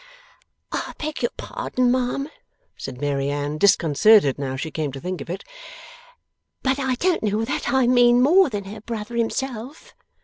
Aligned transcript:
'I 0.71 0.93
beg 0.97 1.21
your 1.21 1.29
pardon, 1.37 1.91
ma'am,' 1.91 2.27
said 2.75 2.99
Mary 2.99 3.29
Anne, 3.29 3.59
disconcerted 3.59 4.39
now 4.39 4.55
she 4.55 4.71
came 4.71 4.91
to 4.93 4.99
think 4.99 5.21
of 5.21 5.29
it; 5.29 5.43
'but 6.63 6.79
I 6.79 6.95
don't 6.95 7.21
know 7.21 7.45
that 7.45 7.69
I 7.71 7.85
mean 7.85 8.19
more 8.19 8.49
than 8.49 8.63
her 8.63 8.81
brother 8.81 9.15
himself. 9.15 9.93